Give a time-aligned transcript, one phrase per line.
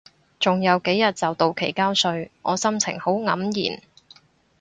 [0.39, 3.81] 仲有幾日就到期交稅，我心情好黯然